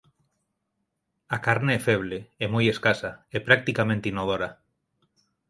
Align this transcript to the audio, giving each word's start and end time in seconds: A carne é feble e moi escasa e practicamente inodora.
A 1.35 1.37
carne 1.45 1.71
é 1.77 1.81
feble 1.87 2.17
e 2.43 2.45
moi 2.53 2.65
escasa 2.73 3.11
e 3.35 3.37
practicamente 3.47 4.09
inodora. 4.11 4.49